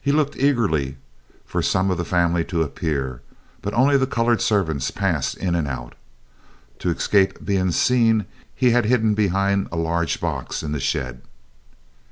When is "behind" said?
9.14-9.66